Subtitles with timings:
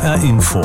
[0.00, 0.62] HR Info.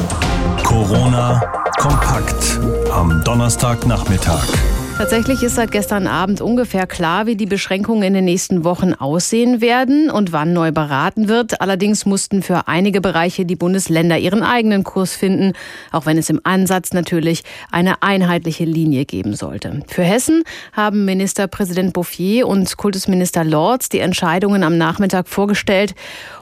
[0.63, 1.41] Corona
[1.77, 2.59] kompakt
[2.91, 4.74] am Donnerstagnachmittag.
[4.97, 9.59] Tatsächlich ist seit gestern Abend ungefähr klar, wie die Beschränkungen in den nächsten Wochen aussehen
[9.59, 11.59] werden und wann neu beraten wird.
[11.59, 15.51] Allerdings mussten für einige Bereiche die Bundesländer ihren eigenen Kurs finden,
[15.91, 19.81] auch wenn es im Ansatz natürlich eine einheitliche Linie geben sollte.
[19.87, 25.93] Für Hessen haben Ministerpräsident Bouffier und Kultusminister Lorz die Entscheidungen am Nachmittag vorgestellt.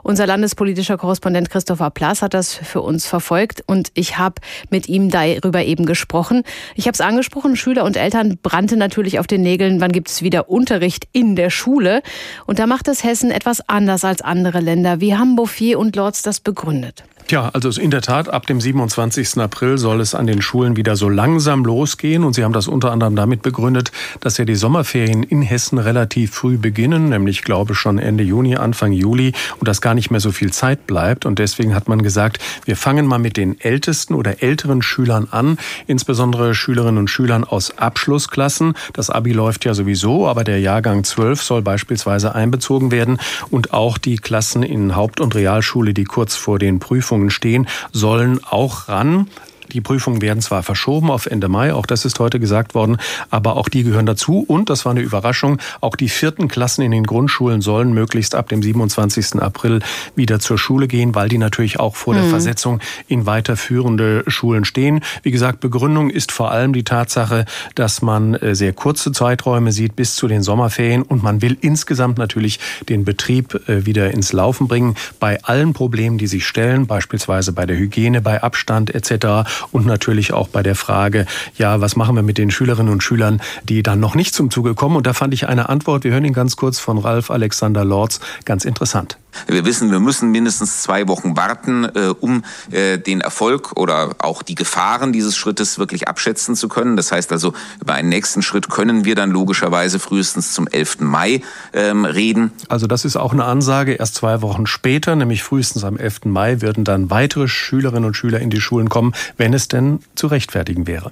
[0.03, 4.35] Unser landespolitischer Korrespondent Christopher Plass hat das für uns verfolgt und ich habe
[4.69, 6.43] mit ihm darüber eben gesprochen.
[6.75, 10.21] Ich habe es angesprochen, Schüler und Eltern brannte natürlich auf den Nägeln, wann gibt es
[10.21, 12.03] wieder Unterricht in der Schule.
[12.45, 15.01] Und da macht es Hessen etwas anders als andere Länder.
[15.01, 17.03] Wie haben Bouffier und Lorz das begründet?
[17.29, 19.37] Ja, also in der Tat, ab dem 27.
[19.37, 22.23] April soll es an den Schulen wieder so langsam losgehen.
[22.23, 26.31] Und Sie haben das unter anderem damit begründet, dass ja die Sommerferien in Hessen relativ
[26.31, 30.31] früh beginnen, nämlich glaube schon Ende Juni, Anfang Juli und dass gar nicht mehr so
[30.31, 31.25] viel Zeit bleibt.
[31.25, 35.57] Und deswegen hat man gesagt, wir fangen mal mit den ältesten oder älteren Schülern an,
[35.87, 38.73] insbesondere Schülerinnen und Schülern aus Abschlussklassen.
[38.91, 43.17] Das Abi läuft ja sowieso, aber der Jahrgang 12 soll beispielsweise einbezogen werden
[43.49, 47.67] und auch die Klassen in Haupt- und Realschule, die kurz vor den Prüfungen Prüfungen stehen,
[47.91, 49.27] sollen auch ran.
[49.73, 52.97] Die Prüfungen werden zwar verschoben auf Ende Mai, auch das ist heute gesagt worden,
[53.31, 54.45] aber auch die gehören dazu.
[54.47, 58.49] Und, das war eine Überraschung, auch die vierten Klassen in den Grundschulen sollen möglichst ab
[58.49, 59.41] dem 27.
[59.41, 59.79] April
[60.15, 62.19] wieder zur Schule gehen, weil die natürlich auch vor mhm.
[62.19, 65.01] der Versetzung in weiterführende Schulen stehen.
[65.23, 69.95] Wie gesagt, Begründung ist vor allem die Tatsache, dass man äh, sehr kurze Zeiträume sieht
[69.95, 74.67] bis zu den Sommerferien und man will insgesamt natürlich den Betrieb äh, wieder ins Laufen
[74.67, 79.85] bringen bei allen Problemen, die sich stellen, beispielsweise bei der Hygiene, bei Abstand etc und
[79.85, 81.25] natürlich auch bei der Frage,
[81.57, 84.75] ja, was machen wir mit den Schülerinnen und Schülern, die dann noch nicht zum Zuge
[84.75, 84.95] kommen?
[84.95, 88.19] Und da fand ich eine Antwort, wir hören ihn ganz kurz von Ralf Alexander Lorz,
[88.45, 89.17] ganz interessant.
[89.47, 94.41] Wir wissen, wir müssen mindestens zwei Wochen warten, äh, um äh, den Erfolg oder auch
[94.43, 96.95] die Gefahren dieses Schrittes wirklich abschätzen zu können.
[96.95, 100.99] Das heißt also, über einen nächsten Schritt können wir dann logischerweise frühestens zum 11.
[100.99, 101.41] Mai
[101.73, 102.51] ähm, reden.
[102.69, 103.93] Also das ist auch eine Ansage.
[103.93, 106.25] Erst zwei Wochen später, nämlich frühestens am 11.
[106.25, 110.27] Mai, würden dann weitere Schülerinnen und Schüler in die Schulen kommen, wenn es denn zu
[110.27, 111.11] rechtfertigen wäre.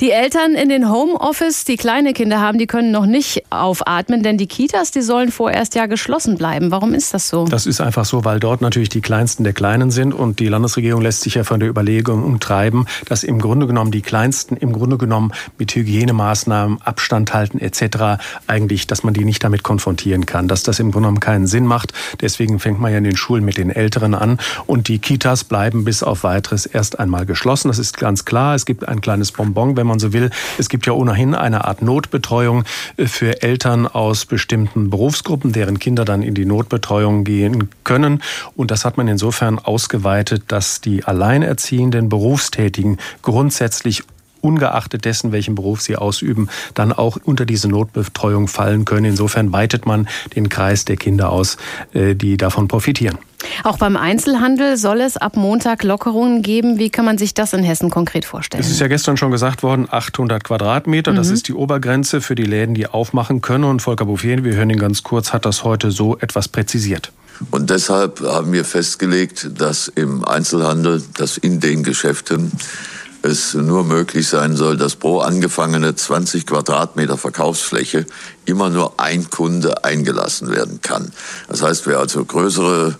[0.00, 4.38] Die Eltern in den Homeoffice, die kleine Kinder haben, die können noch nicht aufatmen, denn
[4.38, 6.70] die Kitas, die sollen vorerst ja geschlossen bleiben.
[6.70, 7.46] Warum ist das so?
[7.54, 11.00] Das ist einfach so, weil dort natürlich die Kleinsten der Kleinen sind und die Landesregierung
[11.00, 14.98] lässt sich ja von der Überlegung umtreiben, dass im Grunde genommen die Kleinsten im Grunde
[14.98, 18.20] genommen mit Hygienemaßnahmen, Abstand halten etc.
[18.48, 21.64] eigentlich, dass man die nicht damit konfrontieren kann, dass das im Grunde genommen keinen Sinn
[21.64, 21.92] macht.
[22.20, 25.84] Deswegen fängt man ja in den Schulen mit den Älteren an und die Kitas bleiben
[25.84, 27.68] bis auf weiteres erst einmal geschlossen.
[27.68, 28.56] Das ist ganz klar.
[28.56, 30.30] Es gibt ein kleines Bonbon, wenn man so will.
[30.58, 32.64] Es gibt ja ohnehin eine Art Notbetreuung
[32.98, 38.22] für Eltern aus bestimmten Berufsgruppen, deren Kinder dann in die Notbetreuung gehen gehen können.
[38.56, 44.02] Und das hat man insofern ausgeweitet, dass die alleinerziehenden Berufstätigen grundsätzlich
[44.44, 49.06] ungeachtet dessen, welchen Beruf sie ausüben, dann auch unter diese Notbetreuung fallen können.
[49.06, 51.56] Insofern weitet man den Kreis der Kinder aus,
[51.92, 53.18] äh, die davon profitieren.
[53.62, 56.78] Auch beim Einzelhandel soll es ab Montag Lockerungen geben.
[56.78, 58.62] Wie kann man sich das in Hessen konkret vorstellen?
[58.62, 61.16] Es ist ja gestern schon gesagt worden, 800 Quadratmeter, mhm.
[61.16, 63.64] das ist die Obergrenze für die Läden, die aufmachen können.
[63.64, 67.12] Und Volker Bouffier, wir hören ihn ganz kurz, hat das heute so etwas präzisiert.
[67.50, 72.52] Und deshalb haben wir festgelegt, dass im Einzelhandel, dass in den Geschäften
[73.24, 78.06] es nur möglich sein soll, dass pro angefangene 20 Quadratmeter Verkaufsfläche
[78.44, 81.12] immer nur ein Kunde eingelassen werden kann.
[81.48, 82.96] Das heißt, wer also größere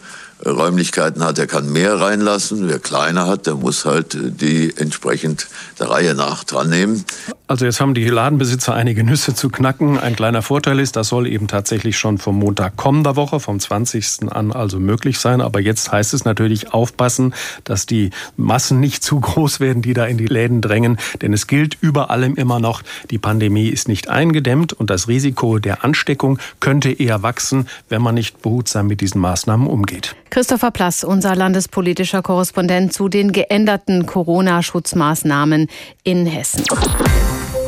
[0.46, 2.68] Räumlichkeiten hat, der kann mehr reinlassen.
[2.68, 7.04] Wer kleiner hat, der muss halt die entsprechend der Reihe nach dran nehmen.
[7.46, 9.98] Also jetzt haben die Ladenbesitzer einige Nüsse zu knacken.
[9.98, 14.32] Ein kleiner Vorteil ist, das soll eben tatsächlich schon vom Montag kommender Woche, vom 20.
[14.32, 15.42] an also möglich sein.
[15.42, 17.34] Aber jetzt heißt es natürlich aufpassen,
[17.64, 20.98] dass die Massen nicht zu groß werden, die da in die Läden drängen.
[21.20, 25.58] Denn es gilt über allem immer noch, die Pandemie ist nicht eingedämmt und das Risiko
[25.58, 30.16] der Ansteckung könnte eher wachsen, wenn man nicht behutsam mit diesen Maßnahmen umgeht.
[30.34, 35.68] Christopher Plass, unser landespolitischer Korrespondent zu den geänderten Corona-Schutzmaßnahmen
[36.02, 36.64] in Hessen.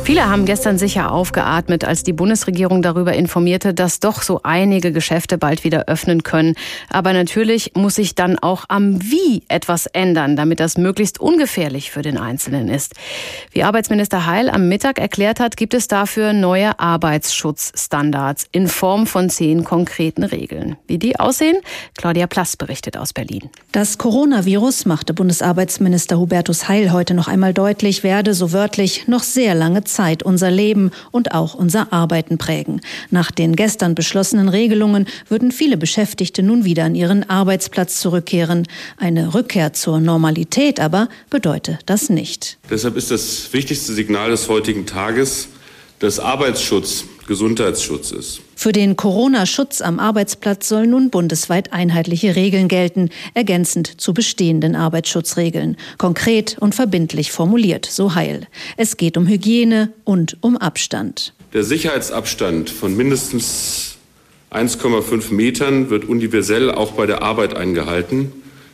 [0.07, 5.37] Viele haben gestern sicher aufgeatmet, als die Bundesregierung darüber informierte, dass doch so einige Geschäfte
[5.37, 6.55] bald wieder öffnen können.
[6.89, 12.03] Aber natürlich muss sich dann auch am Wie etwas ändern, damit das möglichst ungefährlich für
[12.03, 12.93] den Einzelnen ist.
[13.51, 19.29] Wie Arbeitsminister Heil am Mittag erklärt hat, gibt es dafür neue Arbeitsschutzstandards in Form von
[19.29, 20.77] zehn konkreten Regeln.
[20.87, 21.57] Wie die aussehen?
[21.97, 23.49] Claudia Plass berichtet aus Berlin.
[23.73, 29.53] Das Coronavirus machte Bundesarbeitsminister Hubertus Heil heute noch einmal deutlich, werde so wörtlich noch sehr
[29.53, 32.81] lange Zeit Zeit unser Leben und auch unser Arbeiten prägen.
[33.09, 38.67] Nach den gestern beschlossenen Regelungen würden viele Beschäftigte nun wieder an ihren Arbeitsplatz zurückkehren.
[38.97, 42.59] Eine Rückkehr zur Normalität aber bedeutet das nicht.
[42.69, 45.47] Deshalb ist das wichtigste Signal des heutigen Tages,
[45.99, 48.41] dass Arbeitsschutz Gesundheitsschutz ist.
[48.55, 55.75] Für den Corona-Schutz am Arbeitsplatz sollen nun bundesweit einheitliche Regeln gelten, ergänzend zu bestehenden Arbeitsschutzregeln.
[55.97, 58.47] Konkret und verbindlich formuliert, so heil.
[58.77, 61.33] Es geht um Hygiene und um Abstand.
[61.53, 63.97] Der Sicherheitsabstand von mindestens
[64.51, 68.31] 1,5 Metern wird universell auch bei der Arbeit eingehalten.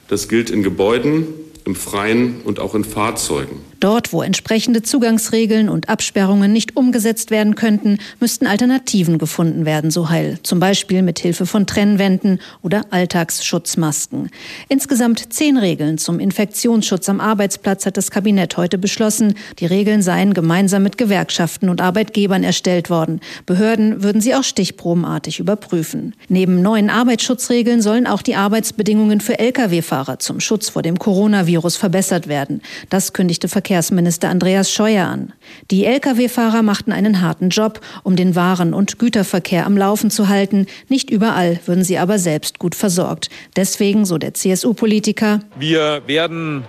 [0.08, 1.26] Das gilt in Gebäuden,
[1.66, 3.58] im Freien und auch in Fahrzeugen.
[3.84, 10.10] Dort, wo entsprechende Zugangsregeln und Absperrungen nicht umgesetzt werden könnten, müssten Alternativen gefunden werden, so
[10.10, 10.40] heil.
[10.42, 14.30] Zum Beispiel mit Hilfe von Trennwänden oder Alltagsschutzmasken.
[14.70, 19.34] Insgesamt zehn Regeln zum Infektionsschutz am Arbeitsplatz hat das Kabinett heute beschlossen.
[19.60, 23.20] Die Regeln seien gemeinsam mit Gewerkschaften und Arbeitgebern erstellt worden.
[23.46, 26.16] Behörden würden sie auch stichprobenartig überprüfen.
[26.30, 32.30] Neben neuen Arbeitsschutzregeln sollen auch die Arbeitsbedingungen für Lkw-Fahrer zum Schutz vor dem Coronavirus verbessert
[32.30, 32.62] werden.
[32.90, 35.34] Das kündigte Verkehr Verkehrsminister Andreas Scheuer an.
[35.72, 40.68] Die Lkw-Fahrer machten einen harten Job, um den Waren- und Güterverkehr am Laufen zu halten.
[40.90, 43.32] Nicht überall würden sie aber selbst gut versorgt.
[43.56, 46.66] Deswegen, so der CSU-Politiker, wir werden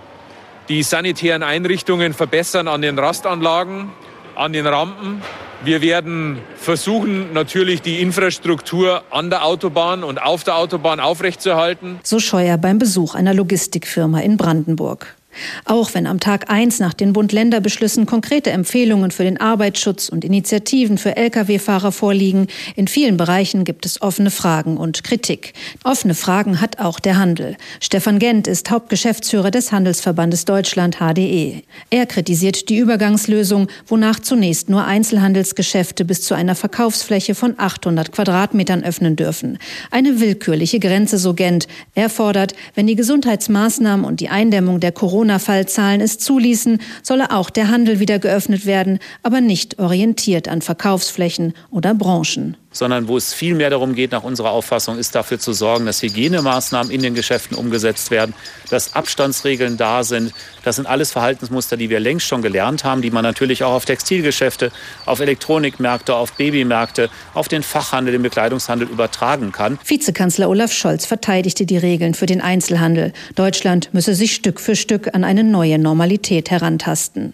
[0.67, 3.91] die sanitären Einrichtungen verbessern an den Rastanlagen,
[4.33, 5.21] an den Rampen.
[5.63, 11.99] Wir werden versuchen, natürlich die Infrastruktur an der Autobahn und auf der Autobahn aufrechtzuerhalten.
[12.01, 15.15] So Scheuer beim Besuch einer Logistikfirma in Brandenburg.
[15.65, 20.97] Auch wenn am Tag 1 nach den Bund-Länder-Beschlüssen konkrete Empfehlungen für den Arbeitsschutz und Initiativen
[20.97, 25.53] für Lkw-Fahrer vorliegen, in vielen Bereichen gibt es offene Fragen und Kritik.
[25.83, 27.55] Offene Fragen hat auch der Handel.
[27.79, 31.63] Stefan Gent ist Hauptgeschäftsführer des Handelsverbandes Deutschland HDE.
[31.89, 38.83] Er kritisiert die Übergangslösung, wonach zunächst nur Einzelhandelsgeschäfte bis zu einer Verkaufsfläche von 800 Quadratmetern
[38.83, 39.57] öffnen dürfen.
[39.91, 41.67] Eine willkürliche Grenze, so Gent.
[41.93, 47.49] Er fordert, wenn die Gesundheitsmaßnahmen und die Eindämmung der Corona Corona-Fallzahlen es zuließen, solle auch
[47.49, 53.33] der Handel wieder geöffnet werden, aber nicht orientiert an Verkaufsflächen oder Branchen sondern wo es
[53.33, 57.15] viel mehr darum geht, nach unserer Auffassung, ist dafür zu sorgen, dass Hygienemaßnahmen in den
[57.15, 58.35] Geschäften umgesetzt werden,
[58.69, 60.33] dass Abstandsregeln da sind.
[60.63, 63.85] Das sind alles Verhaltensmuster, die wir längst schon gelernt haben, die man natürlich auch auf
[63.85, 64.71] Textilgeschäfte,
[65.05, 69.79] auf Elektronikmärkte, auf Babymärkte, auf den Fachhandel, den Bekleidungshandel übertragen kann.
[69.85, 73.13] Vizekanzler Olaf Scholz verteidigte die Regeln für den Einzelhandel.
[73.35, 77.33] Deutschland müsse sich Stück für Stück an eine neue Normalität herantasten.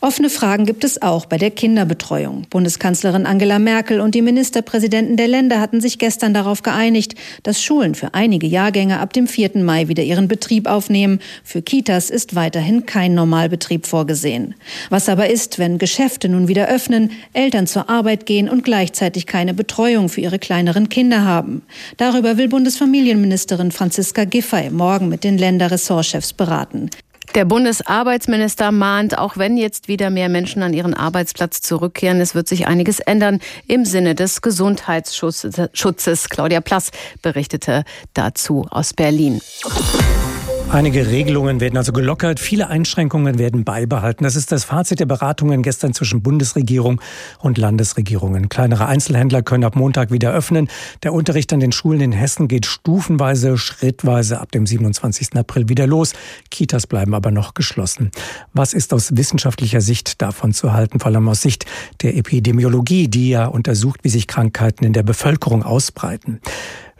[0.00, 2.46] Offene Fragen gibt es auch bei der Kinderbetreuung.
[2.50, 7.94] Bundeskanzlerin Angela Merkel und die Ministerpräsidenten der Länder hatten sich gestern darauf geeinigt, dass Schulen
[7.94, 9.58] für einige Jahrgänge ab dem 4.
[9.58, 11.20] Mai wieder ihren Betrieb aufnehmen.
[11.44, 14.54] Für Kitas ist weiterhin kein Normalbetrieb vorgesehen.
[14.90, 19.54] Was aber ist, wenn Geschäfte nun wieder öffnen, Eltern zur Arbeit gehen und gleichzeitig keine
[19.54, 21.62] Betreuung für ihre kleineren Kinder haben?
[21.96, 26.90] Darüber will Bundesfamilienministerin Franziska Giffey morgen mit den Länderressortchefs beraten.
[27.34, 32.48] Der Bundesarbeitsminister mahnt, auch wenn jetzt wieder mehr Menschen an ihren Arbeitsplatz zurückkehren, es wird
[32.48, 36.28] sich einiges ändern im Sinne des Gesundheitsschutzes.
[36.28, 36.90] Claudia Plass
[37.22, 37.84] berichtete
[38.14, 39.40] dazu aus Berlin.
[40.70, 44.24] Einige Regelungen werden also gelockert, viele Einschränkungen werden beibehalten.
[44.24, 47.00] Das ist das Fazit der Beratungen gestern zwischen Bundesregierung
[47.40, 48.50] und Landesregierungen.
[48.50, 50.68] Kleinere Einzelhändler können ab Montag wieder öffnen.
[51.02, 55.36] Der Unterricht an den Schulen in Hessen geht stufenweise, schrittweise ab dem 27.
[55.36, 56.12] April wieder los.
[56.50, 58.10] Kitas bleiben aber noch geschlossen.
[58.52, 61.64] Was ist aus wissenschaftlicher Sicht davon zu halten, vor allem aus Sicht
[62.02, 66.40] der Epidemiologie, die ja untersucht, wie sich Krankheiten in der Bevölkerung ausbreiten?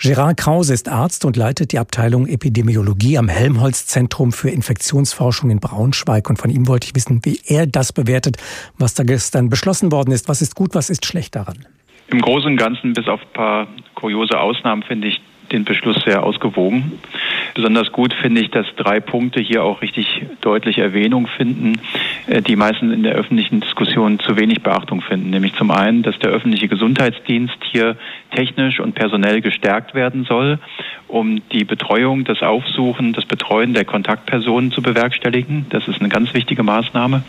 [0.00, 6.30] Gerard Krause ist Arzt und leitet die Abteilung Epidemiologie am Helmholtz-Zentrum für Infektionsforschung in Braunschweig.
[6.30, 8.36] Und von ihm wollte ich wissen, wie er das bewertet,
[8.78, 10.28] was da gestern beschlossen worden ist.
[10.28, 11.66] Was ist gut, was ist schlecht daran?
[12.06, 15.20] Im Großen und Ganzen, bis auf ein paar kuriose Ausnahmen, finde ich
[15.52, 16.92] den Beschluss sehr ausgewogen.
[17.54, 21.80] Besonders gut finde ich, dass drei Punkte hier auch richtig deutlich Erwähnung finden,
[22.26, 25.30] äh, die meistens in der öffentlichen Diskussion zu wenig Beachtung finden.
[25.30, 27.96] Nämlich zum einen, dass der öffentliche Gesundheitsdienst hier
[28.30, 30.58] technisch und personell gestärkt werden soll,
[31.08, 35.66] um die Betreuung, das Aufsuchen, das Betreuen der Kontaktpersonen zu bewerkstelligen.
[35.70, 37.22] Das ist eine ganz wichtige Maßnahme.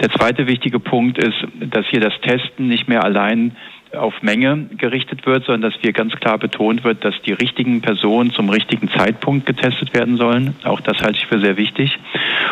[0.00, 3.56] Der zweite wichtige Punkt ist, dass hier das Testen nicht mehr allein
[3.96, 8.32] auf Menge gerichtet wird, sondern dass hier ganz klar betont wird, dass die richtigen Personen
[8.32, 10.54] zum richtigen Zeitpunkt getestet werden sollen.
[10.64, 11.98] Auch das halte ich für sehr wichtig.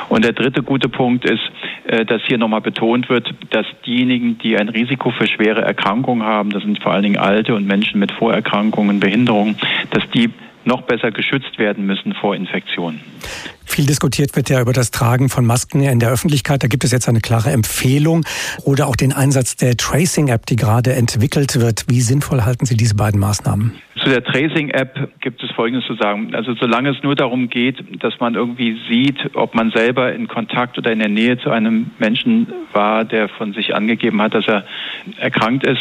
[0.09, 1.43] Und der dritte gute Punkt ist,
[1.85, 6.51] äh, dass hier nochmal betont wird, dass diejenigen, die ein Risiko für schwere Erkrankungen haben,
[6.51, 9.57] das sind vor allen Dingen Alte und Menschen mit Vorerkrankungen, Behinderungen,
[9.91, 10.31] dass die
[10.65, 13.01] noch besser geschützt werden müssen vor Infektionen.
[13.71, 16.63] Viel diskutiert wird ja über das Tragen von Masken in der Öffentlichkeit.
[16.63, 18.25] Da gibt es jetzt eine klare Empfehlung
[18.65, 21.85] oder auch den Einsatz der Tracing-App, die gerade entwickelt wird.
[21.89, 23.73] Wie sinnvoll halten Sie diese beiden Maßnahmen?
[23.97, 26.35] Zu der Tracing-App gibt es Folgendes zu sagen.
[26.35, 30.77] Also solange es nur darum geht, dass man irgendwie sieht, ob man selber in Kontakt
[30.77, 34.65] oder in der Nähe zu einem Menschen war, der von sich angegeben hat, dass er
[35.19, 35.81] erkrankt ist,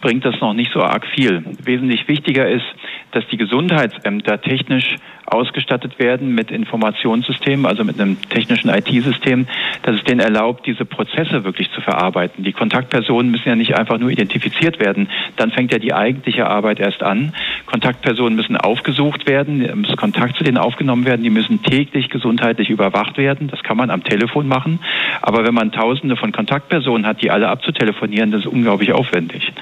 [0.00, 1.44] bringt das noch nicht so arg viel.
[1.62, 2.64] Wesentlich wichtiger ist,
[3.12, 4.96] dass die Gesundheitsämter technisch
[5.26, 9.46] ausgestattet werden mit Informationssystemen, also mit einem technischen IT-System,
[9.82, 12.44] dass es denen erlaubt, diese Prozesse wirklich zu verarbeiten.
[12.44, 16.80] Die Kontaktpersonen müssen ja nicht einfach nur identifiziert werden, dann fängt ja die eigentliche Arbeit
[16.80, 17.34] erst an.
[17.66, 23.16] Kontaktpersonen müssen aufgesucht werden, muss Kontakt zu denen aufgenommen werden, die müssen täglich gesundheitlich überwacht
[23.16, 23.48] werden.
[23.48, 24.80] Das kann man am Telefon machen.
[25.22, 29.52] Aber wenn man Tausende von Kontaktpersonen hat, die alle abzutelefonieren, das ist unglaublich aufwendig.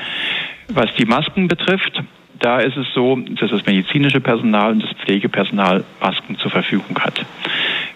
[0.68, 2.02] Was die Masken betrifft,
[2.38, 7.24] da ist es so, dass das medizinische Personal und das Pflegepersonal Masken zur Verfügung hat.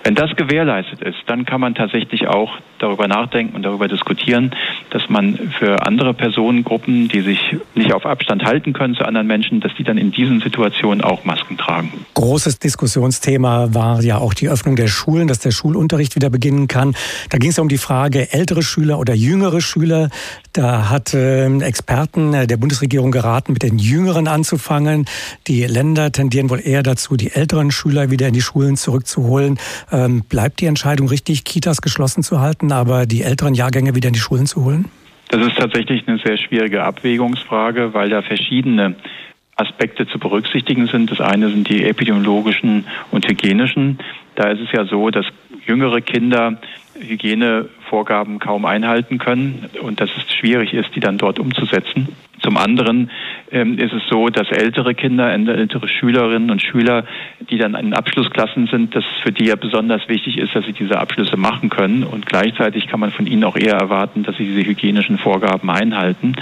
[0.04, 4.54] Wenn das gewährleistet ist, dann kann man tatsächlich auch darüber nachdenken und darüber diskutieren,
[4.90, 9.61] dass man für andere Personengruppen, die sich nicht auf Abstand halten können zu anderen Menschen,
[9.61, 11.92] dass die dann in diesen Situationen auch Masken tragen.
[12.14, 16.95] Großes Diskussionsthema war ja auch die Öffnung der Schulen, dass der Schulunterricht wieder beginnen kann.
[17.30, 20.11] Da ging es ja um die Frage, ältere Schüler oder jüngere Schüler.
[20.52, 25.06] Da hat äh, Experten der Bundesregierung geraten, mit den Jüngeren anzufangen.
[25.47, 29.59] Die Länder tendieren wohl eher dazu, die älteren Schüler wieder in die Schulen zurückzuholen.
[29.92, 34.14] Ähm, bleibt die Entscheidung richtig, Kitas geschlossen zu halten, aber die älteren Jahrgänge wieder in
[34.14, 34.87] die Schulen zu holen?
[35.28, 38.94] Das ist tatsächlich eine sehr schwierige Abwägungsfrage, weil da verschiedene
[39.56, 41.11] Aspekte zu berücksichtigen sind.
[41.11, 43.99] Das eine sind die epidemiologischen und hygienischen.
[44.35, 45.26] Da ist es ja so, dass
[45.66, 46.58] jüngere Kinder
[46.99, 52.08] Hygienevorgaben kaum einhalten können und dass es schwierig ist, die dann dort umzusetzen.
[52.42, 53.11] Zum anderen
[53.50, 57.04] ähm, ist es so, dass ältere Kinder, ältere Schülerinnen und Schüler,
[57.50, 60.99] die dann in Abschlussklassen sind, dass für die ja besonders wichtig ist, dass sie diese
[60.99, 62.03] Abschlüsse machen können.
[62.03, 66.35] Und gleichzeitig kann man von ihnen auch eher erwarten, dass sie diese hygienischen Vorgaben einhalten.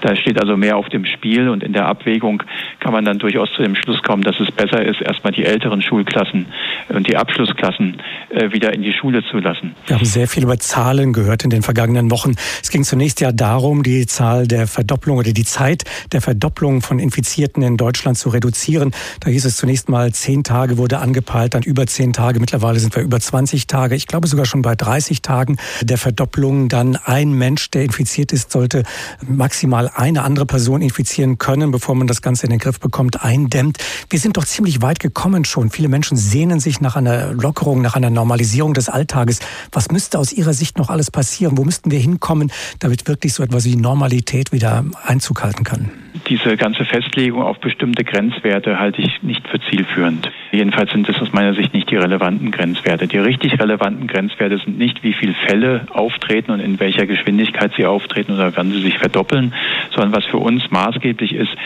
[0.00, 2.42] Da steht also mehr auf dem Spiel und in der Abwägung
[2.80, 5.82] kann man dann durchaus zu dem Schluss kommen, dass es besser ist, erstmal die älteren
[5.82, 6.46] Schulklassen
[6.88, 7.98] und die Abschlussklassen
[8.30, 9.74] äh, wieder in die Schule zu lassen.
[9.86, 12.34] Wir haben sehr viel über Zahlen gehört in den vergangenen Wochen.
[12.62, 16.98] Es ging zunächst ja darum, die Zahl der Verdopplung oder die Zeit der Verdopplung von
[16.98, 18.92] Infizierten in Deutschland zu reduzieren.
[19.20, 22.38] Da hieß es zunächst mal, zehn Tage wurde angepeilt, dann über zehn Tage.
[22.38, 23.94] Mittlerweile sind wir über 20 Tage.
[23.94, 26.68] Ich glaube sogar schon bei 30 Tagen der Verdopplung.
[26.68, 28.82] Dann ein Mensch, der infiziert ist, sollte
[29.26, 33.78] maximal eine andere Person infizieren können, bevor man das Ganze in den Griff bekommt, eindämmt.
[34.10, 35.70] Wir sind doch ziemlich weit gekommen schon.
[35.70, 39.38] Viele Menschen sehnen sich nach einer Lockerung, nach einer Normalisierung des Alltages.
[39.72, 41.56] Was müsste aus Ihrer Sicht noch alles passieren?
[41.56, 46.01] Wo müssten wir hinkommen, damit wirklich so etwas wie Normalität wieder Einzug halten kann?
[46.28, 50.30] Diese ganze Festlegung auf bestimmte Grenzwerte halte ich nicht für zielführend.
[50.50, 53.06] Jedenfalls sind es aus meiner Sicht nicht die relevanten Grenzwerte.
[53.06, 57.86] Die richtig relevanten Grenzwerte sind nicht, wie viele Fälle auftreten und in welcher Geschwindigkeit sie
[57.86, 59.54] auftreten oder wann sie sich verdoppeln,
[59.90, 61.56] sondern was für uns maßgeblich ist,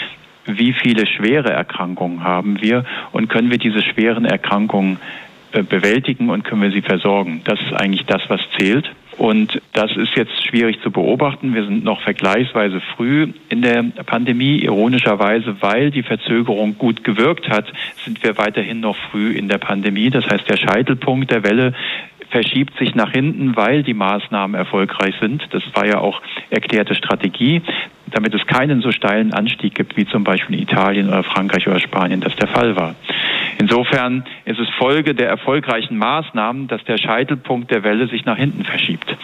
[0.44, 4.98] wie viele schwere Erkrankungen haben wir und können wir diese schweren Erkrankungen
[5.52, 7.40] äh, bewältigen und können wir sie versorgen.
[7.44, 8.88] Das ist eigentlich das, was zählt.
[9.18, 11.54] Und das ist jetzt schwierig zu beobachten.
[11.54, 14.58] Wir sind noch vergleichsweise früh in der Pandemie.
[14.58, 17.66] Ironischerweise, weil die Verzögerung gut gewirkt hat,
[18.04, 20.10] sind wir weiterhin noch früh in der Pandemie.
[20.10, 21.72] Das heißt, der Scheitelpunkt der Welle
[22.30, 25.42] verschiebt sich nach hinten, weil die Maßnahmen erfolgreich sind.
[25.50, 26.20] Das war ja auch
[26.50, 27.62] erklärte Strategie,
[28.10, 31.80] damit es keinen so steilen Anstieg gibt, wie zum Beispiel in Italien oder Frankreich oder
[31.80, 32.94] Spanien das der Fall war.
[33.58, 38.64] Insofern ist es Folge der erfolgreichen Maßnahmen, dass der Scheitelpunkt der Welle sich nach hinten
[38.64, 39.16] verschiebt.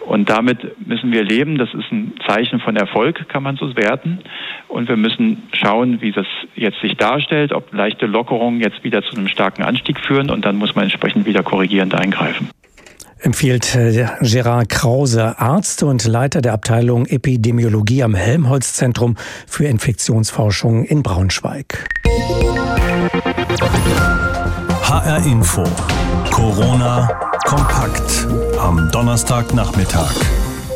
[0.00, 1.58] Und damit müssen wir leben.
[1.58, 4.20] Das ist ein Zeichen von Erfolg, kann man so werten.
[4.68, 9.16] Und wir müssen schauen, wie das jetzt sich darstellt, ob leichte Lockerungen jetzt wieder zu
[9.16, 10.30] einem starken Anstieg führen.
[10.30, 12.48] Und dann muss man entsprechend wieder korrigierend eingreifen
[13.24, 21.02] empfiehlt äh, Gerard Krause, Arzt und Leiter der Abteilung Epidemiologie am Helmholtz-Zentrum für Infektionsforschung in
[21.02, 21.86] Braunschweig.
[24.82, 25.62] HR Info.
[26.32, 27.06] Corona
[27.44, 28.26] kompakt
[28.58, 30.12] am Donnerstagnachmittag.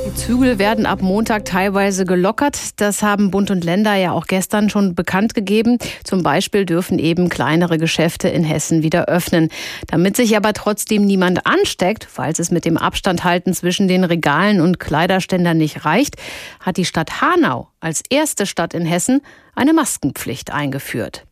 [0.06, 2.80] Die Zügel werden ab Montag teilweise gelockert.
[2.80, 5.78] Das haben Bund und Länder ja auch gestern schon bekannt gegeben.
[6.04, 9.49] Zum Beispiel dürfen eben kleinere Geschäfte in Hessen wieder öffnen.
[9.88, 14.61] Damit sich aber trotzdem niemand ansteckt, falls es mit dem Abstand halten zwischen den Regalen
[14.61, 16.14] und Kleiderständern nicht reicht,
[16.61, 19.20] hat die Stadt Hanau als erste Stadt in Hessen
[19.56, 21.27] eine Maskenpflicht eingeführt.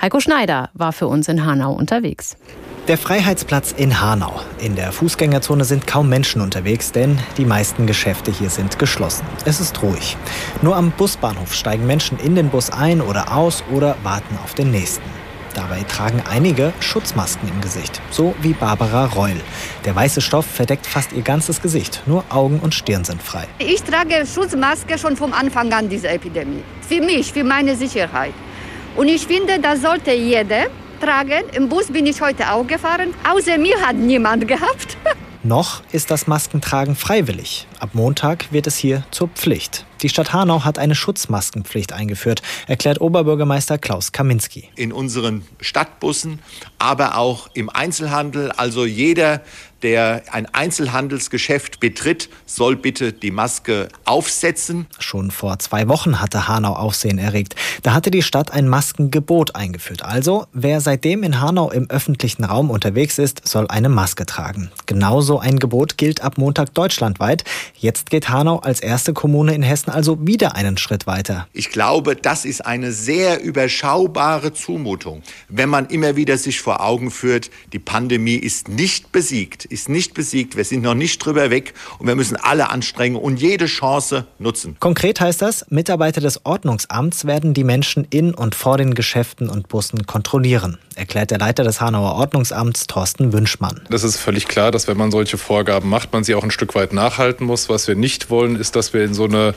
[0.00, 2.36] Heiko Schneider war für uns in Hanau unterwegs.
[2.88, 4.40] Der Freiheitsplatz in Hanau.
[4.60, 9.26] In der Fußgängerzone sind kaum Menschen unterwegs, denn die meisten Geschäfte hier sind geschlossen.
[9.44, 10.16] Es ist ruhig.
[10.62, 14.70] Nur am Busbahnhof steigen Menschen in den Bus ein oder aus oder warten auf den
[14.70, 15.02] nächsten.
[15.56, 19.40] Dabei tragen einige Schutzmasken im Gesicht, so wie Barbara Reul.
[19.86, 23.48] Der weiße Stoff verdeckt fast ihr ganzes Gesicht, nur Augen und Stirn sind frei.
[23.58, 26.62] Ich trage Schutzmaske schon vom Anfang an dieser Epidemie.
[26.86, 28.34] Für mich, für meine Sicherheit.
[28.96, 30.68] Und ich finde, das sollte jeder
[31.02, 31.44] tragen.
[31.52, 33.12] Im Bus bin ich heute auch gefahren.
[33.30, 34.96] Außer mir hat niemand gehabt.
[35.42, 37.68] Noch ist das Maskentragen freiwillig.
[37.78, 39.84] Ab Montag wird es hier zur Pflicht.
[40.00, 44.70] Die Stadt Hanau hat eine Schutzmaskenpflicht eingeführt, erklärt Oberbürgermeister Klaus Kaminski.
[44.76, 46.40] In unseren Stadtbussen,
[46.78, 48.50] aber auch im Einzelhandel.
[48.50, 49.42] Also jeder,
[49.82, 54.86] der ein Einzelhandelsgeschäft betritt, soll bitte die Maske aufsetzen.
[54.98, 57.54] Schon vor zwei Wochen hatte Hanau Aufsehen erregt.
[57.82, 60.02] Da hatte die Stadt ein Maskengebot eingeführt.
[60.02, 64.70] Also, wer seitdem in Hanau im öffentlichen Raum unterwegs ist, soll eine Maske tragen.
[64.86, 67.44] Genauso ein Gebot gilt ab Montag deutschlandweit.
[67.74, 71.46] Jetzt geht Hanau als erste Kommune in Hessen also wieder einen Schritt weiter.
[71.52, 77.10] Ich glaube, das ist eine sehr überschaubare Zumutung, wenn man immer wieder sich vor Augen
[77.10, 81.74] führt, die Pandemie ist nicht besiegt, ist nicht besiegt, wir sind noch nicht drüber weg
[81.98, 84.76] und wir müssen alle anstrengen und jede Chance nutzen.
[84.80, 89.68] Konkret heißt das, Mitarbeiter des Ordnungsamts werden die Menschen in und vor den Geschäften und
[89.68, 93.82] Bussen kontrollieren, erklärt der Leiter des Hanauer Ordnungsamts Thorsten Wünschmann.
[93.90, 96.74] Das ist völlig klar, dass wenn man solche Vorgaben macht, man sie auch ein Stück
[96.74, 97.68] weit nachhalten muss.
[97.68, 99.54] Was wir nicht wollen, ist, dass wir in so eine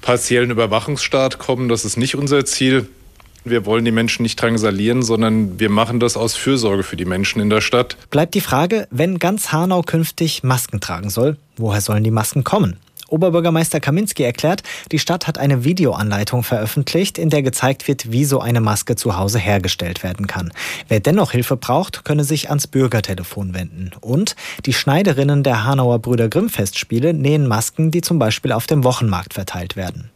[0.00, 1.68] partiellen Überwachungsstaat kommen.
[1.68, 2.88] Das ist nicht unser Ziel.
[3.44, 7.40] Wir wollen die Menschen nicht drangsalieren, sondern wir machen das aus Fürsorge für die Menschen
[7.40, 7.96] in der Stadt.
[8.10, 12.76] Bleibt die Frage, wenn ganz Hanau künftig Masken tragen soll, woher sollen die Masken kommen?
[13.10, 18.40] Oberbürgermeister Kaminski erklärt, die Stadt hat eine Videoanleitung veröffentlicht, in der gezeigt wird, wie so
[18.40, 20.52] eine Maske zu Hause hergestellt werden kann.
[20.88, 23.90] Wer dennoch Hilfe braucht, könne sich ans Bürgertelefon wenden.
[24.00, 28.84] Und die Schneiderinnen der Hanauer Brüder Grimm Festspiele nähen Masken, die zum Beispiel auf dem
[28.84, 30.10] Wochenmarkt verteilt werden.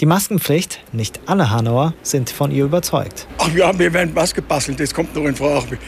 [0.00, 3.26] Die Maskenpflicht, nicht alle Hanauer sind von ihr überzeugt.
[3.38, 5.78] Ach ja, wir werden was gebastelt, das kommt noch in Frage.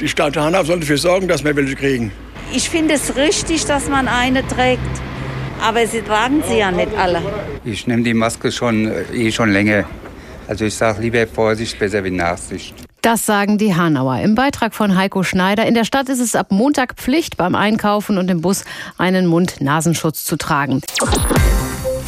[0.00, 2.10] Die Stadt Hanau soll dafür sorgen, dass wir welche kriegen.
[2.52, 4.80] Ich finde es richtig, dass man eine trägt.
[5.62, 7.22] Aber sie tragen sie ja nicht alle.
[7.64, 9.84] Ich nehme die Maske schon eh schon länger.
[10.48, 12.74] Also ich sage lieber Vorsicht, besser wie Nachsicht.
[13.00, 14.18] Das sagen die Hanauer.
[14.18, 15.66] Im Beitrag von Heiko Schneider.
[15.66, 18.64] In der Stadt ist es ab Montag Pflicht, beim Einkaufen und im Bus
[18.98, 20.82] einen Mund-Nasenschutz zu tragen.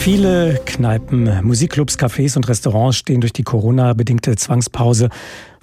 [0.04, 5.08] Viele Kneipen, Musikclubs, Cafés und Restaurants stehen durch die Corona-bedingte Zwangspause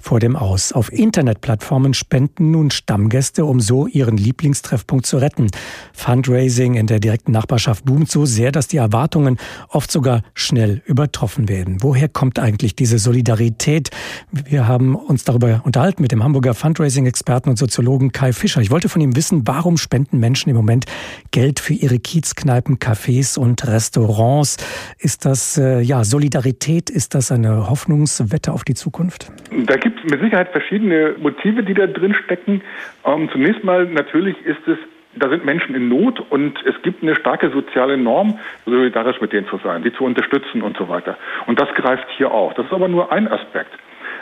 [0.02, 0.72] vor dem Aus.
[0.72, 5.46] Auf Internetplattformen spenden nun Stammgäste, um so ihren Lieblingstreffpunkt zu retten.
[5.92, 9.38] Fundraising in der direkten Nachbarschaft boomt so sehr, dass die Erwartungen
[9.68, 11.78] oft sogar schnell übertroffen werden.
[11.80, 13.90] Woher kommt eigentlich diese Solidarität?
[14.30, 18.60] Wir haben uns darüber unterhalten mit dem Hamburger Fundraising-Experten und Soziologen Kai Fischer.
[18.60, 20.86] Ich wollte von ihm wissen, warum spenden Menschen im Moment
[21.30, 24.56] Geld für ihre Kiezkneipen, Cafés und Restaurants?
[24.98, 26.90] Ist das äh, ja Solidarität?
[26.90, 29.30] Ist das eine Hoffnungswette auf die Zukunft?
[29.66, 32.62] Da gibt gibt mit Sicherheit verschiedene Motive, die da drin stecken.
[33.04, 34.78] Ähm, zunächst mal natürlich ist es
[35.14, 39.46] da sind Menschen in Not und es gibt eine starke soziale Norm, solidarisch mit denen
[39.46, 41.18] zu sein, die zu unterstützen und so weiter.
[41.46, 42.54] Und das greift hier auch.
[42.54, 43.72] Das ist aber nur ein Aspekt.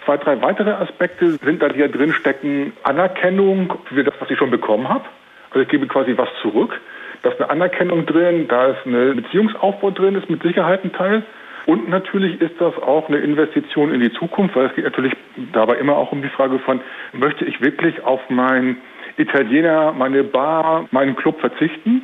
[0.05, 2.73] Zwei, drei weitere Aspekte sind da, die da drin stecken.
[2.83, 5.05] Anerkennung für das, was ich schon bekommen habe.
[5.51, 6.81] Also ich gebe quasi was zurück.
[7.23, 11.23] Da ist eine Anerkennung drin, da ist eine Beziehungsaufbau drin, ist mit Sicherheit ein Teil.
[11.67, 15.15] Und natürlich ist das auch eine Investition in die Zukunft, weil es geht natürlich
[15.53, 16.81] dabei immer auch um die Frage von,
[17.13, 18.79] möchte ich wirklich auf meinen
[19.17, 22.03] Italiener, meine Bar, meinen Club verzichten?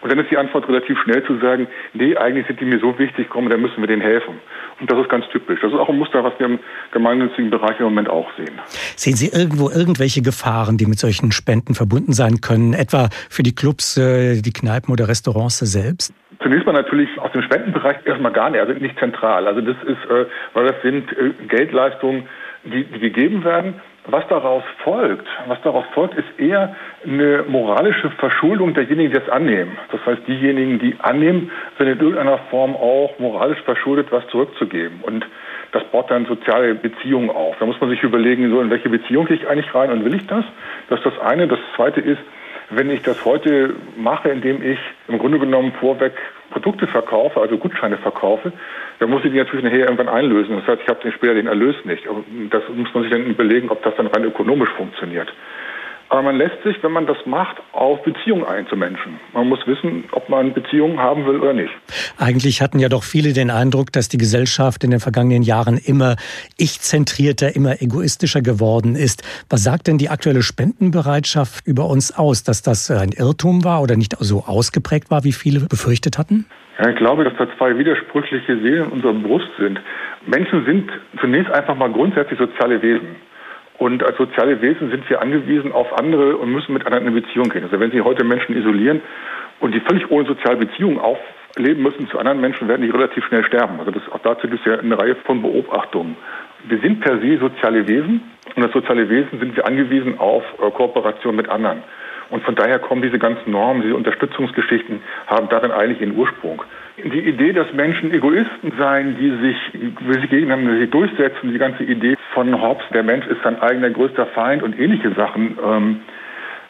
[0.00, 2.96] Und dann ist die Antwort relativ schnell zu sagen, nee, eigentlich sind die mir so
[2.98, 4.34] wichtig, komm, dann müssen wir denen helfen.
[4.80, 5.58] Und das ist ganz typisch.
[5.60, 6.60] Das ist auch ein Muster, was wir im
[6.92, 8.60] gemeinnützigen Bereich im Moment auch sehen.
[8.94, 13.56] Sehen Sie irgendwo irgendwelche Gefahren, die mit solchen Spenden verbunden sein können, etwa für die
[13.56, 16.14] Clubs, äh, die Kneipen oder Restaurants selbst?
[16.40, 19.46] Zunächst mal natürlich aus dem Spendenbereich erstmal gar nicht, also nicht zentral.
[19.46, 22.28] Also das ist, äh, weil das sind äh, Geldleistungen,
[22.64, 23.80] die, die gegeben werden.
[24.10, 26.74] Was daraus folgt, was daraus folgt, ist eher
[27.04, 29.76] eine moralische Verschuldung derjenigen, die das annehmen.
[29.92, 35.00] Das heißt, diejenigen, die annehmen, sind in irgendeiner Form auch moralisch verschuldet, was zurückzugeben.
[35.02, 35.26] Und
[35.72, 37.56] das baut dann soziale Beziehungen auf.
[37.60, 40.14] Da muss man sich überlegen, so in welche Beziehung gehe ich eigentlich rein und will
[40.14, 40.44] ich das?
[40.88, 41.46] Das ist das eine.
[41.46, 42.22] Das zweite ist,
[42.70, 44.78] wenn ich das heute mache, indem ich
[45.08, 46.12] im Grunde genommen vorweg
[46.50, 48.52] Produkte verkaufe, also Gutscheine verkaufe,
[48.98, 50.56] dann muss ich die natürlich nachher irgendwann einlösen.
[50.56, 52.04] Das heißt, ich habe später den Erlös nicht.
[52.50, 55.32] Das muss man sich dann überlegen, ob das dann rein ökonomisch funktioniert.
[56.10, 59.20] Aber man lässt sich, wenn man das macht, auf Beziehungen ein zu Menschen.
[59.34, 61.70] Man muss wissen, ob man Beziehungen haben will oder nicht.
[62.16, 66.16] Eigentlich hatten ja doch viele den Eindruck, dass die Gesellschaft in den vergangenen Jahren immer
[66.56, 69.22] ich-zentrierter, immer egoistischer geworden ist.
[69.50, 73.96] Was sagt denn die aktuelle Spendenbereitschaft über uns aus, dass das ein Irrtum war oder
[73.96, 76.46] nicht so ausgeprägt war, wie viele befürchtet hatten?
[76.78, 79.80] Ja, ich glaube, dass da zwei widersprüchliche Seelen in unserer Brust sind.
[80.26, 80.90] Menschen sind
[81.20, 83.16] zunächst einfach mal grundsätzlich soziale Wesen.
[83.78, 87.48] Und als soziale Wesen sind wir angewiesen auf andere und müssen mit anderen in Beziehung
[87.48, 87.62] gehen.
[87.62, 89.00] Also wenn Sie heute Menschen isolieren
[89.60, 93.44] und die völlig ohne soziale Beziehung aufleben müssen zu anderen Menschen, werden die relativ schnell
[93.44, 93.78] sterben.
[93.78, 96.16] Also das, auch dazu gibt es ja eine Reihe von Beobachtungen.
[96.64, 98.20] Wir sind per se soziale Wesen
[98.56, 101.84] und als soziale Wesen sind wir angewiesen auf äh, Kooperation mit anderen.
[102.30, 106.62] Und von daher kommen diese ganzen Normen, diese Unterstützungsgeschichten, haben darin eigentlich ihren Ursprung.
[106.98, 111.84] Die Idee, dass Menschen Egoisten seien, die sich, wie sie gegeneinander sich durchsetzen, die ganze
[111.84, 116.00] Idee von Hobbes, der Mensch ist sein eigener größter Feind und ähnliche Sachen, ähm,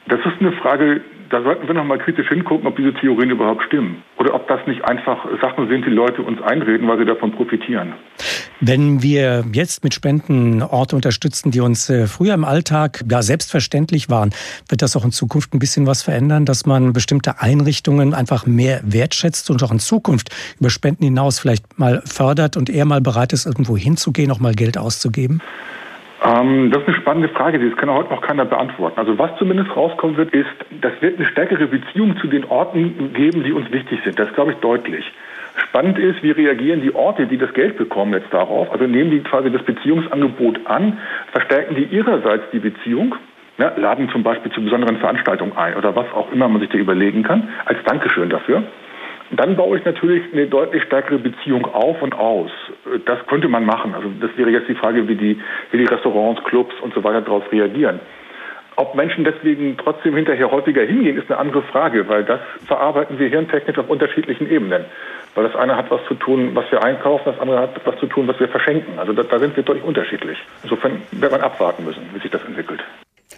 [0.06, 3.62] das ist eine Frage, da sollten wir noch mal kritisch hingucken, ob diese Theorien überhaupt
[3.64, 4.02] stimmen.
[4.18, 7.94] Oder ob das nicht einfach Sachen sind, die Leute uns einreden, weil sie davon profitieren.
[8.60, 14.10] Wenn wir jetzt mit Spenden Orte unterstützen, die uns äh, früher im Alltag ja selbstverständlich
[14.10, 14.30] waren,
[14.68, 18.80] wird das auch in Zukunft ein bisschen was verändern, dass man bestimmte Einrichtungen einfach mehr
[18.82, 23.32] wertschätzt und auch in Zukunft über Spenden hinaus vielleicht mal fördert und eher mal bereit
[23.32, 25.40] ist, irgendwo hinzugehen, auch mal Geld auszugeben?
[26.24, 28.98] Ähm, das ist eine spannende Frage, die kann heute noch keiner beantworten.
[28.98, 30.48] Also was zumindest rauskommen wird, ist,
[30.80, 34.18] das wird eine stärkere Beziehung zu den Orten geben, die uns wichtig sind.
[34.18, 35.04] Das glaube ich deutlich.
[35.68, 38.70] Spannend ist, wie reagieren die Orte, die das Geld bekommen jetzt darauf?
[38.72, 40.98] Also nehmen die quasi das Beziehungsangebot an,
[41.32, 43.14] verstärken die ihrerseits die Beziehung,
[43.58, 46.78] ja, laden zum Beispiel zu besonderen Veranstaltungen ein oder was auch immer man sich da
[46.78, 48.62] überlegen kann, als Dankeschön dafür.
[49.30, 52.50] Dann baue ich natürlich eine deutlich stärkere Beziehung auf und aus.
[53.04, 53.94] Das könnte man machen.
[53.94, 55.38] Also das wäre jetzt die Frage, wie die,
[55.70, 58.00] wie die Restaurants, Clubs und so weiter darauf reagieren.
[58.76, 63.28] Ob Menschen deswegen trotzdem hinterher häufiger hingehen, ist eine andere Frage, weil das verarbeiten wir
[63.28, 64.84] hirntechnisch auf unterschiedlichen Ebenen.
[65.34, 68.06] Weil das eine hat was zu tun, was wir einkaufen, das andere hat was zu
[68.06, 68.98] tun, was wir verschenken.
[68.98, 70.38] Also da, da sind wir deutlich unterschiedlich.
[70.62, 72.84] Insofern wird man abwarten müssen, wie sich das entwickelt.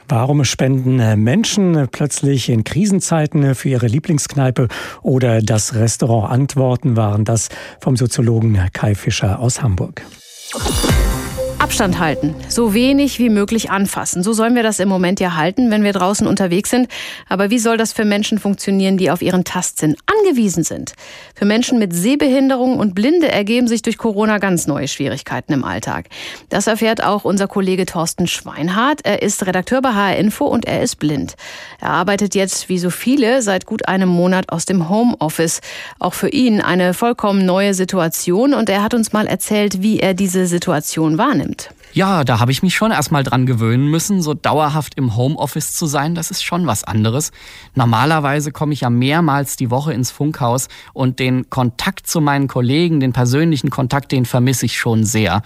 [0.09, 4.68] Warum spenden äh, Menschen äh, plötzlich in Krisenzeiten äh, für ihre Lieblingskneipe
[5.03, 7.48] oder das Restaurant Antworten waren das
[7.81, 10.03] vom Soziologen Kai Fischer aus Hamburg.
[11.70, 14.24] Abstand halten, so wenig wie möglich anfassen.
[14.24, 16.88] So sollen wir das im Moment ja halten, wenn wir draußen unterwegs sind.
[17.28, 20.94] Aber wie soll das für Menschen funktionieren, die auf ihren Tastsinn angewiesen sind?
[21.37, 26.06] Für Menschen mit Sehbehinderung und Blinde ergeben sich durch Corona ganz neue Schwierigkeiten im Alltag.
[26.48, 29.02] Das erfährt auch unser Kollege Thorsten Schweinhardt.
[29.04, 31.37] Er ist Redakteur bei HR Info und er ist blind.
[31.80, 35.61] Er arbeitet jetzt, wie so viele, seit gut einem Monat aus dem Homeoffice.
[36.00, 40.14] Auch für ihn eine vollkommen neue Situation und er hat uns mal erzählt, wie er
[40.14, 41.59] diese Situation wahrnimmt nimmt.
[41.92, 45.87] Ja, da habe ich mich schon erstmal dran gewöhnen müssen, so dauerhaft im Homeoffice zu
[45.87, 47.33] sein, das ist schon was anderes.
[47.74, 53.00] Normalerweise komme ich ja mehrmals die Woche ins Funkhaus und den Kontakt zu meinen Kollegen,
[53.00, 55.42] den persönlichen Kontakt, den vermisse ich schon sehr.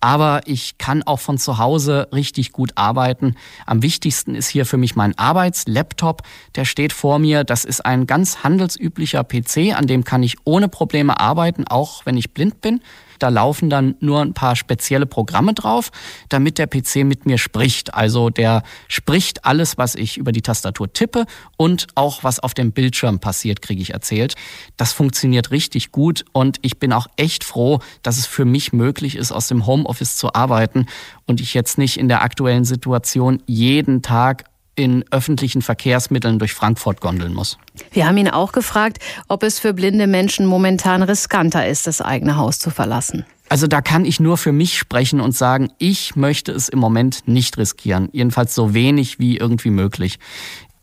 [0.00, 3.34] Aber ich kann auch von zu Hause richtig gut arbeiten.
[3.66, 6.22] Am wichtigsten ist hier für mich mein Arbeitslaptop.
[6.54, 7.44] Der steht vor mir.
[7.44, 12.16] Das ist ein ganz handelsüblicher PC, an dem kann ich ohne Probleme arbeiten, auch wenn
[12.16, 12.80] ich blind bin.
[13.18, 15.90] Da laufen dann nur ein paar spezielle Programme drauf,
[16.28, 17.94] damit der PC mit mir spricht.
[17.94, 22.72] Also der spricht alles, was ich über die Tastatur tippe und auch was auf dem
[22.72, 24.34] Bildschirm passiert, kriege ich erzählt.
[24.76, 29.16] Das funktioniert richtig gut und ich bin auch echt froh, dass es für mich möglich
[29.16, 30.86] ist, aus dem Homeoffice zu arbeiten
[31.26, 37.00] und ich jetzt nicht in der aktuellen Situation jeden Tag in öffentlichen Verkehrsmitteln durch Frankfurt
[37.00, 37.58] gondeln muss.
[37.90, 42.36] Wir haben ihn auch gefragt, ob es für blinde Menschen momentan riskanter ist, das eigene
[42.36, 43.24] Haus zu verlassen.
[43.48, 47.26] Also da kann ich nur für mich sprechen und sagen, ich möchte es im Moment
[47.26, 48.10] nicht riskieren.
[48.12, 50.18] Jedenfalls so wenig wie irgendwie möglich.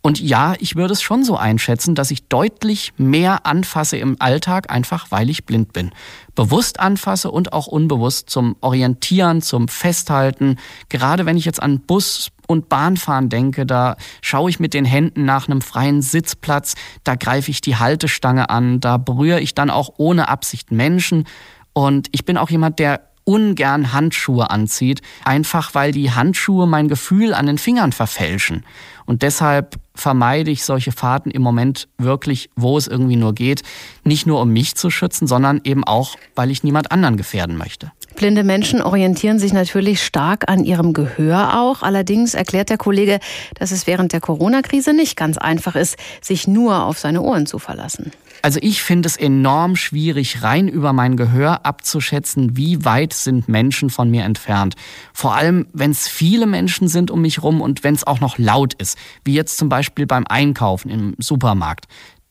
[0.05, 4.69] Und ja, ich würde es schon so einschätzen, dass ich deutlich mehr anfasse im Alltag,
[4.69, 5.89] einfach weil ich blind bin.
[6.35, 10.57] Bewusst anfasse und auch unbewusst zum Orientieren, zum Festhalten.
[10.89, 15.25] Gerade wenn ich jetzt an Bus und Bahnfahren denke, da schaue ich mit den Händen
[15.25, 19.93] nach einem freien Sitzplatz, da greife ich die Haltestange an, da berühre ich dann auch
[19.97, 21.25] ohne Absicht Menschen.
[21.73, 27.33] Und ich bin auch jemand, der ungern Handschuhe anzieht, einfach weil die Handschuhe mein Gefühl
[27.33, 28.63] an den Fingern verfälschen.
[29.07, 33.63] Und deshalb vermeide ich solche Fahrten im Moment wirklich, wo es irgendwie nur geht.
[34.05, 37.91] Nicht nur um mich zu schützen, sondern eben auch, weil ich niemand anderen gefährden möchte.
[38.15, 41.81] Blinde Menschen orientieren sich natürlich stark an ihrem Gehör auch.
[41.81, 43.19] Allerdings erklärt der Kollege,
[43.55, 47.59] dass es während der Corona-Krise nicht ganz einfach ist, sich nur auf seine Ohren zu
[47.59, 48.11] verlassen.
[48.41, 53.89] Also ich finde es enorm schwierig, rein über mein Gehör abzuschätzen, wie weit sind Menschen
[53.89, 54.75] von mir entfernt.
[55.13, 58.37] Vor allem, wenn es viele Menschen sind um mich rum und wenn es auch noch
[58.37, 61.85] laut ist, wie jetzt zum Beispiel beim Einkaufen im Supermarkt.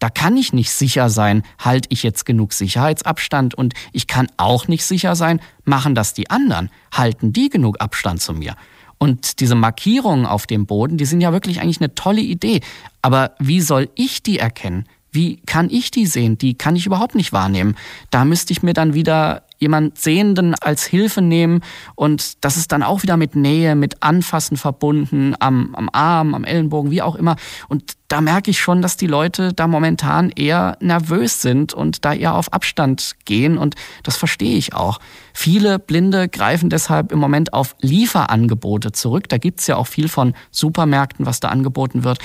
[0.04, 4.68] Da kann ich nicht sicher sein, halte ich jetzt genug Sicherheitsabstand und ich kann auch
[4.68, 8.54] nicht sicher sein, machen das die anderen, halten die genug Abstand zu mir.
[8.98, 12.60] Und diese Markierungen auf dem Boden, die sind ja wirklich eigentlich eine tolle Idee.
[13.00, 14.84] Aber wie soll ich die erkennen?
[15.10, 16.36] Wie kann ich die sehen?
[16.36, 17.74] Die kann ich überhaupt nicht wahrnehmen.
[18.10, 21.60] Da müsste ich mir dann wieder jemand Sehenden als Hilfe nehmen
[21.94, 26.44] und das ist dann auch wieder mit Nähe, mit Anfassen verbunden, am, am Arm, am
[26.44, 27.36] Ellenbogen, wie auch immer.
[27.68, 32.12] Und da merke ich schon, dass die Leute da momentan eher nervös sind und da
[32.12, 35.00] eher auf Abstand gehen und das verstehe ich auch.
[35.32, 39.28] Viele Blinde greifen deshalb im Moment auf Lieferangebote zurück.
[39.28, 42.18] Da gibt's ja auch viel von Supermärkten, was da angeboten wird.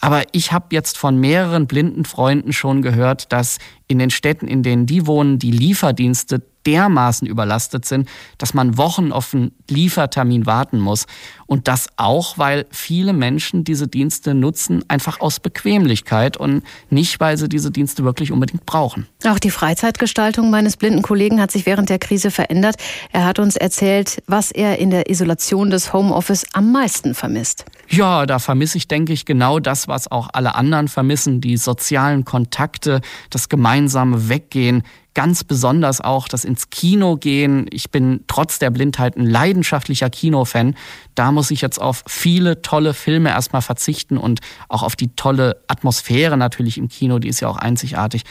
[0.00, 4.62] Aber ich habe jetzt von mehreren blinden Freunden schon gehört, dass in den Städten, in
[4.62, 10.78] denen die wohnen, die Lieferdienste dermaßen überlastet sind, dass man Wochen auf einen Liefertermin warten
[10.78, 11.06] muss.
[11.46, 17.36] Und das auch, weil viele Menschen diese Dienste nutzen, einfach aus Bequemlichkeit und nicht, weil
[17.36, 19.06] sie diese Dienste wirklich unbedingt brauchen.
[19.26, 22.76] Auch die Freizeitgestaltung meines blinden Kollegen hat sich während der Krise verändert.
[23.12, 27.64] Er hat uns erzählt, was er in der Isolation des Homeoffice am meisten vermisst.
[27.88, 32.24] Ja, da vermisse ich, denke ich, genau das, was auch alle anderen vermissen, die sozialen
[32.24, 33.00] Kontakte,
[33.30, 34.82] das gemeinsame Weggehen,
[35.14, 37.66] ganz besonders auch das ins Kino gehen.
[37.70, 40.74] Ich bin trotz der Blindheit ein leidenschaftlicher Kinofan.
[41.14, 45.62] Da muss ich jetzt auf viele tolle Filme erstmal verzichten und auch auf die tolle
[45.68, 48.22] Atmosphäre natürlich im Kino, die ist ja auch einzigartig.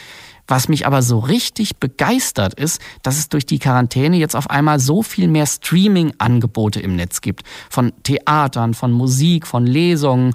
[0.46, 4.80] Was mich aber so richtig begeistert ist, dass es durch die Quarantäne jetzt auf einmal
[4.80, 7.44] so viel mehr Streaming-Angebote im Netz gibt.
[7.70, 10.34] Von Theatern, von Musik, von Lesungen,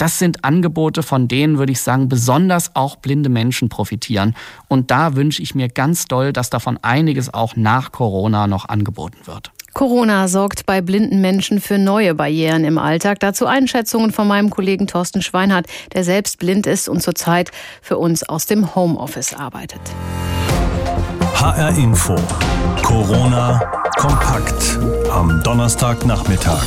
[0.00, 4.34] das sind Angebote, von denen würde ich sagen, besonders auch blinde Menschen profitieren.
[4.68, 9.18] Und da wünsche ich mir ganz doll, dass davon einiges auch nach Corona noch angeboten
[9.26, 9.52] wird.
[9.72, 13.20] Corona sorgt bei blinden Menschen für neue Barrieren im Alltag.
[13.20, 18.22] Dazu Einschätzungen von meinem Kollegen Thorsten Schweinhardt, der selbst blind ist und zurzeit für uns
[18.22, 19.80] aus dem Homeoffice arbeitet.
[21.34, 22.16] HR Info.
[22.82, 23.60] Corona
[23.96, 24.78] kompakt
[25.12, 26.66] am Donnerstagnachmittag.